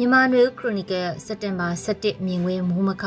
[0.00, 3.04] မြန်မာနွေခရိုနီကယ်စက်တင်ဘာ17မြင်ကွင်းမိုးမခ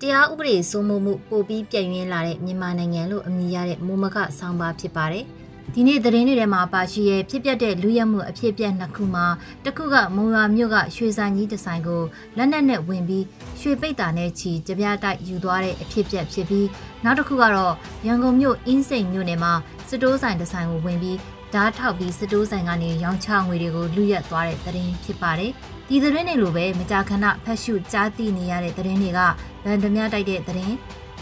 [0.00, 5.24] တရားဥပဒေစိုးမိုးမှုပိုပြီးပြည့်ရင်းလာတဲ့မြန်မာနိုင်ငံလို့အမည်ရတဲ့မိုးမခဆောင်းပါဖြစ်ပါတယ်။
[5.74, 9.26] ဒီနေ့သတင်းတွေထဲမှာပါရှိရဲ့ဖြစ်ပျက်တဲ့လူရက်မှုအဖြစ်ပြက်နှစ်ခုမှာ
[9.64, 12.02] တစ်ခုကမုံရွာမြို့ကရွှေဆိုင်ကြီးဒီဇိုင်းကို
[12.36, 13.24] လက်နက်နဲ့ဝင်ပြီး
[13.60, 16.68] ရွှေပိတ်တာနဲ့ချီကြပြတိုက်ယူသွားတဲ့အဖြစ်ပြက်ဖြစ်ပြီး
[17.04, 17.74] နောက်တစ်ခုကတော့
[18.06, 19.52] ရန်ကုန်မြို့အင်းစိန်မြို့နယ်မှာ
[19.88, 21.18] စတိုးဆိုင်ဒီဇိုင်းကိုဝင်ပြီး
[21.54, 25.52] ဓာတ်ထောက်ပြီးစတိုးဆိုင်ကနေရောင်းချငွေတွေကိုလူရက်သွားတဲ့သတင်းဖြစ်ပါတယ်။
[25.88, 29.20] ဒီသတင်းတွေလိုပဲမကြာခဏဖတ်ရှုကြားသိနေရတဲ့သတင်းတွေက
[29.64, 30.74] ဗန်ဓမြတိုက်တဲ့သတင်း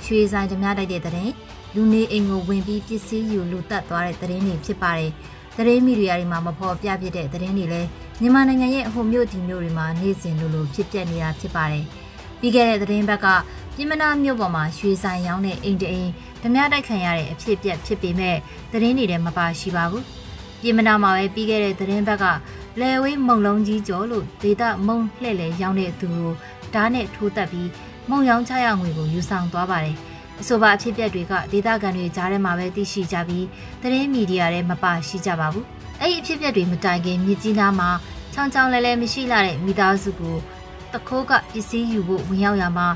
[0.05, 1.33] ရွှေဆိုင်ဓမြတိုက်တဲ့သတင်း
[1.75, 5.11] လူနေအိမ်ကိုဝင်ပြီးပစ္စည်းယူလူတက်သွားတဲ့သတင်းတွေဖြစ်ပါတယ်
[5.57, 7.89] သတင်းမီဒီယာတွေမှာမဖော်ပြပြတဲ့သတင်းတွေလည်း
[8.21, 11.85] မြန်မာနိုင်ငံရဲ့အဟုမြို့ဒီမြို့တွေမှာနေ့စဉ်လိုလိုဖြစ်ပျက်နေတာဖြစ်ပါတယ်
[12.41, 13.27] ပြီးခဲ့တဲ့သတင်းဘက်က
[13.75, 16.11] ပြည်မနာမြို့ပေါ်မှာရွှေဆိုင်ရောင်းတဲ့အိမ်တအိမ်
[16.43, 18.37] ဓမြတိုက်ခံရတဲ့အဖြစ်ပြက်ဖြစ်ပေမဲ့
[18.73, 20.05] သတင်းတွေထဲမပါရှိပါဘူး
[20.61, 22.25] ပြည်မနာမှာပဲပြီးခဲ့တဲ့သတင်းဘက်က
[22.81, 26.31] လယ်ဝေးမုံလုံးကြီးကျော်လို့ဒေတာမုံလှဲ့လေရောင်းတဲ့သူကို
[26.75, 27.69] ဓာတ်နဲ့ထိုးတက်ပြီး
[28.11, 29.97] မုံရောင်းချရငွေကိုယူဆောင်သွားပါတယ်။
[30.41, 33.47] အဆိုပါအဖြစ်အပျက်တွေကဒေတာကန်တွေကြားထဲမှာပဲသိရှိကြပြီး
[33.83, 35.65] သတင်းမီဒီယာတွေမပါရှိကြပါဘူး။
[36.01, 37.91] အဲ့ဒီအဖြစ်အပျက်တွေမတိုင်ခင်မြစ်ကြီးနားမှာ
[38.35, 40.37] ချောင်းချောင်းလဲလဲမရှိလာတဲ့မိသားစုကို
[40.93, 42.89] တခိုးကပစ္စည်းယူဖို့ဝင်ရောက်ရမှာ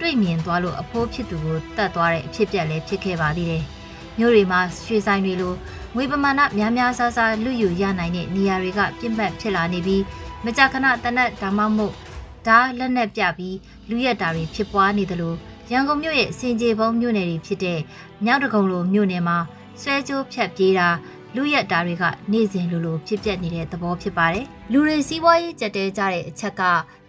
[0.00, 3.62] တွေ့မြင်သွားလို့အဖိုးဖြစ်သူကိုတတ်သွားတဲ့အဖြစ်အပျက်လည်းဖြစ်ခဲ့ပါသေးတယ်။
[4.18, 5.54] မြို့တွေမှာရွှေဆိုင်တွေလို
[5.96, 10.02] ငွေပမာဏများများဆဆလူယူရနိုင်တဲ့နေရာတွေကပြင့်ပတ်ဖြစ်လာနေပြီး
[10.44, 11.94] မကြာခဏတနက်ဒါမှမဟုတ်
[12.46, 13.56] ဓာလက်နက်ပြပြီး
[13.90, 15.34] လူရက်တာတွေဖြစ်ပွားနေသလို
[15.70, 17.80] ရန်ကုန်မြို့ရဲ့စင်ကြေဘုံမြို့နယ်တွေဖြစ်တဲ့
[18.24, 19.38] မြောက်တကုံလိုမြို့နယ်မှာ
[19.80, 20.88] ဆွဲကြိုးဖြတ်ပြေးတာ
[21.36, 26.62] လူရက်တာတွေကနေ့စဉ်လိုလိုဖြစ်ပျက်နေတဲ့သဘောဖြစ်ပါတယ်။လူတွေစီးပွားရေးကြက်တဲကြတဲ့အချက်က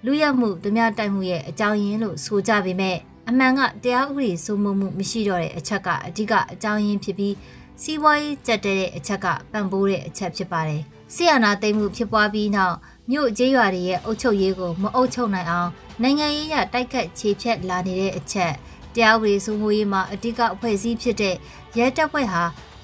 [0.06, 2.97] လူရက်မှုဓမြတိုက်မှုရဲ့အကြောင်းရင်းလို့ဆိုကြပေမဲ့
[3.30, 7.33] အမှန်ကတရားဥပဒေစိုးမိုးမှုမရှိတော့တဲ့အချက်ကအဓိကအကြောင်းရင်းဖြစ်ပြီး
[7.81, 10.81] စီးပွားရေးကြက်တဲ့အချက်ကပံ့ပိုးတဲ့အချက်ဖြစ်ပါတယ်။
[11.14, 12.76] ဆီယနာသိမ်းမှုဖြစ်ပွားပြီးနောက်
[13.12, 15.70] မြို့ကျေးရွာတွေရဲ့အုပ်ချုပ်ရေးကိုမအုပ်ချုပ်နိုင်အောင်
[16.02, 18.53] နိုင်ငံရေးရတိုက်ခတ်ခြေဖြတ်လာနေတဲ့အချက်
[18.96, 21.36] တရားဥပဒေစိုးမိုးရေးမှာအဓိကအဖွဲ့အစည်းဖြစ်တဲ့
[21.78, 22.44] ရဲတပ်ဖွဲ့ဟာ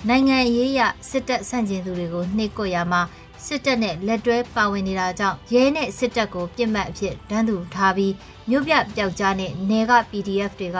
[0.09, 3.01] နိုင်ငံရေးရစစ်တပ်ဆန့်ကျင်သူတွေကိုနှိပ်ကွက်ရမှာ
[3.45, 8.13] စစ်တပ်နဲ့လက်တွဲပါဝင်နေတာကြောင့်ရဲနဲ့စစ်တပ်ကိုပြစ်မှတ်အဖြစ်တန်းသူထားပြီး
[8.49, 10.79] မြို့ပြပျောက်ကြားနဲ့နေက PDF တွေက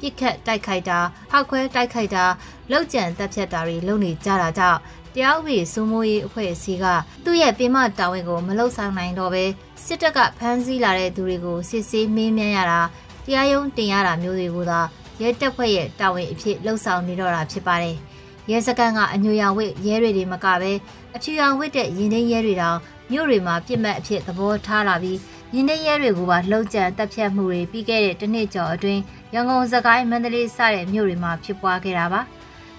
[0.00, 0.98] ပြစ်ခတ်တိုက်ခိုက်တာ
[1.30, 2.24] ဖောက်ခွဲတိုက်ခိုက်တာ
[2.70, 4.78] လောက်ကျန်တပ်ဖြတ်တာတွေလုပ်နေကြတာကြောင့်
[5.14, 6.86] တရားဥပဒေစိုးမိုးရေးအဖွဲ့အစည်းက
[7.24, 9.44] သူ့ရဲ့ပင်မတာဝန်ကိုမလှုပ်ဆောင်နိုင်တော့ဘဲ
[9.84, 12.80] စစ်တပ်ကဖမ်းဆီးလာတဲ့သူတွေကိုစစ်ဆေးမေးမြန်းရတာ
[13.24, 14.80] တရားရုံးတင်ရတာမျိုးတွေကိုသာ
[15.22, 17.96] ရဲတပ်ဖွဲ့ရဲ့တာဝန်အဖြစ်လှုပ်ဆောင်နေတော့တာဖြစ်ပါတယ်။
[18.50, 20.72] ရဲစခန်းကအညိုရောင်ဝစ်ရဲတွေတွေမကပဲ
[21.16, 22.78] အဖြူရောင်ဝစ်တဲ့ရင်သိမ်းရဲတွေတောင်
[23.12, 25.18] မြို့တွေမှာပြစ်မှတ်အဖြစ်သဘောထားလာပြီး
[25.54, 29.00] ရင်သိမ်းရဲတွေကိုပါလှုပ်ကြံတပ်ဖြတ်မှုတွေပြီးခဲ့တဲ့တစ်နှစ်ကျော်အတွင်း
[29.36, 32.20] ရန်ကုန်စကိုင်းမန္တလေးစတဲ့မြို့တွေမှာဖြစ်ပွားခဲ့တာပါ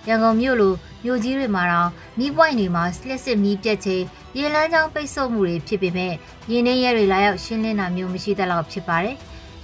[0.08, 0.74] ရန်ကုန်မြို့လို
[1.04, 3.98] မြို့ကြီးတွေမှာတော့မီးပွိုင်တွေမှာလက်စစ်မီးပြက်ချေ
[4.38, 6.14] ရေလမ်းကြောင်းပိတ်ဆို့မှုတွေဖြစ်ပေမဲ့
[6.52, 9.18] ရင်းနှီးရဲတွေလာရောက်ရှင်းလင်းတာမျိုးမရှိသလောက်ဖြစ်ပါတယ်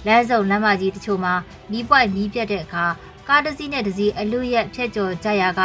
[0.06, 1.34] လမ်းစုံလမ်းမကြီးတချို့မှာ
[1.70, 2.84] မီးပွိုင်မီးပြက်တဲ့အခါ
[3.28, 5.62] ကားတစ်စီးနဲ့တစ်စီးအလူရက်ဖြတ်ကျော်ကြရက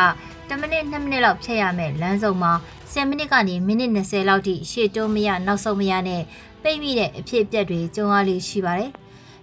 [0.50, 2.54] 10မိနစ်2မိနစ်လောက်ဖြတ်ရမယ်လမ်းစုံမှာ
[2.94, 6.22] 10မိနစ်ကနေမိနစ်20လောက်ထိရှေ့တိုးမရနောက်ဆုံးမရနဲ့
[6.64, 8.92] ပိတ်မိတဲ့အဖြစ်အပျက်တွေကြုံရလိရှိပါတယ်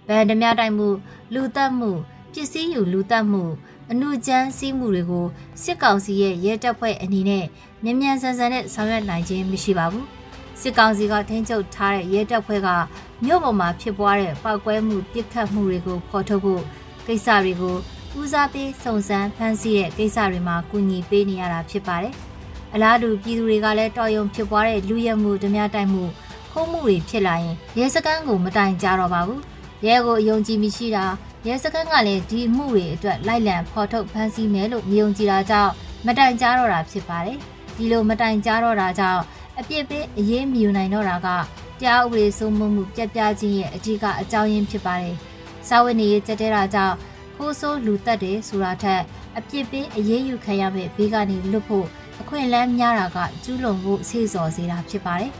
[0.08, 0.88] ဗန်ဓမြတိုက်မှု
[1.34, 1.90] လူတက်မှု
[2.32, 3.44] ပစ္စည်းယူလူတက်မှု
[3.90, 5.26] အနုကျန်းစည်းမှုတွေကို
[5.62, 7.44] စစ်ကောင်စီရဲ့ရဲတပ်ဖွဲ့အနေနဲ့
[7.84, 10.06] မြ мян ဆန်ဆန်နဲ့ဆောင်ရွက်နိုင်ခြင်းမရှိပါဘူး
[10.60, 12.68] စစ်ကောင်စီကထိန်းချုပ်ထားတဲ့ရဲတပ်ဖွဲ့က
[13.24, 16.62] မြို့ပေါ်မှာဖြစ်ပွားတဲ့ပောက်ကွဲမှုပစ်ခတ်မှုတွေကိုဖော်ထုတ်ဖို့
[17.06, 17.76] ကိစ္စတွေကို
[18.20, 22.14] ဦးစားပေးစုံစမ်းဖမ်းဆီးတဲ့ကိစ္စတွေမှာကူညီပေးနေရတာဖြစ်ပါတယ်
[22.74, 26.04] အလားတူပြည်သူတွေကလည်းတော်ရုံဖြစ်ပွားတဲ့လူရဲမှုဓမြတိုက်မှု
[26.52, 29.40] ခုံးမှုတွေဖြစ်လာရင်ရဲစခန်းကိုမတိုင်ကြတော့ပါဘူး
[29.85, 31.05] ရဲကိုအယုံကြည်မရှိတာ
[31.47, 35.71] ရဲစခန်းကလည်းဒီမှုတွေအတွက်လိုက်လံဖော်ထုတ်ဖမ်းဆီးမယ်လို့မယုံကြည်တာကြောင့်
[36.05, 37.39] မတိုင်ကြတော့တာဖြစ်ပါတယ်
[37.75, 39.21] ဒီလိုမတိုင်ကြတော့တာကြောင့်
[39.59, 41.27] အပြစ်ပေးအရေးမယူနိုင်တော့တာက
[41.79, 45.15] တရားဥပဒေစိုးမိုးမှုပြက်ပြားခြင်းရဲ့အဓိကအကြောင်းရင်းဖြစ်ပါတယ်
[45.67, 46.95] စာဝတ်နေရေးကြက်တဲတာကြောင့်
[47.35, 49.01] ခိုးဆိုးလူတက်တယ်ဆိုတာထက်
[49.37, 51.85] အပြစ်ပေးအရေးယူခံရမယ့်ဘေးကနေလွတ်ဖို့
[52.21, 55.31] အခွင့်အလမ်းများတာကကျူးလွန်ဖို့ဆေးစော်စေတာဖြစ်ပါတယ်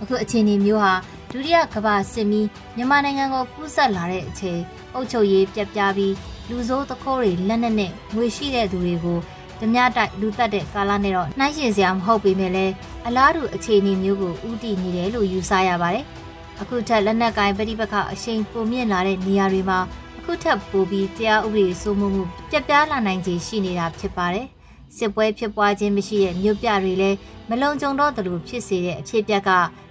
[0.00, 0.92] အခုအခြေအနေမျိုးဟာ
[1.32, 2.46] ဒုတိယကမ္ဘာစစ်မီး
[2.76, 4.60] မြန်မာနိုင်ငံကိုကူးဆက်လာတဲ့အချိန်
[4.94, 6.14] အုပ်ချုပ်ရေးပြက်ပြားပြီး
[6.48, 9.18] လူဆိုးသခိုးတွေလက်နက်နဲ့ငွေရှိတဲ့သူတွေကို
[9.60, 12.72] ဓမြတိုက်လူတက်တဲ့ကာလနဲ့တော့နှိုင်းယှဉ်စရာမဟုတ်ပေမဲ့လည်း
[13.06, 16.04] အလားတူအခြေအနေမျိုးကိုဥတည်နေတယ်လို့ယူဆရပါတယ်။
[16.60, 19.78] အခုထက်လက်နက်ကိုင်ပဋိပက္ခအရှိန်ပုံမြင့်လာတဲ့နေရာတွေမှာ
[20.18, 24.46] အခုထက်ပိုပြီးတရားဥပဒေစိုးမိုးမှုပြက်ပြားလာနိုင်ခြေရှိနေတာဖြစ်ပါတယ်။
[24.96, 27.16] စစ်ပွဲဖြစ်ပွားခြင်းမရှိတဲ့မြို့ပြတွေလည်း
[27.48, 29.50] မလုံခြုံတော့သလိုဖြစ်စေတဲ့အဖြစ်ပြက်က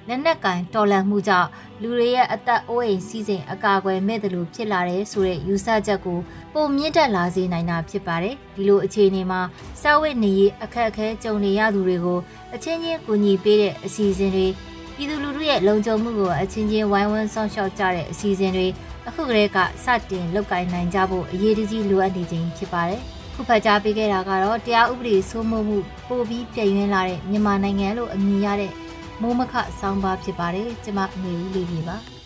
[0.09, 1.49] လက်နက်ကင်တော်လှန်မှုကြောင့်
[1.81, 6.19] လူတွေရဲ့အသက်အိုးအိမ်စီးစိမ်အကာအကွယ်မဲ့တယ်လို့ဖြစ်လာတဲ့ဆိုတဲ့ယူဆချက်ကို
[6.53, 9.41] ပုံမြင့်တက်လာစေနိုင်တာဖြစ်ပါတယ်။ဒီလိုအခြေအနေမှာ
[9.81, 12.19] စာဝတ်နေရေးအခက်အခဲကြုံနေရသူတွေကို
[12.55, 14.47] အချင်းချင်းကူညီပေးတဲ့အစီအစဉ်တွေ
[14.95, 18.67] ပြည်သူလူထုရဲ့လုံခြုံမှုကိုအချင်းချင်းဝိုင်းဝန်းဆောင်ရှောက်ကြတဲ့အစီအစဉ်တွေ
[19.07, 23.01] အခုကတည်းကစတင်လုပ်ကိုင်နိုင်ကြဖို့အရေးတကြီးလိုအပ်နေခြင်းဖြစ်ပါတယ်။
[23.35, 25.77] ခုဖတ်ကြားပေးခဲ့တာကတော့တရားဥပဒေစိုးမိုးမှု
[26.07, 28.73] ပိုပြီးပြည့်ဝလာတဲ့မြန်မာနိုင်ငံလို့အမည်ရတဲ့
[29.21, 31.97] မိုးမခဆောင်းပါဖြစ်ပါတယ်ကျမအမေကြီးလေးကြီးပါ။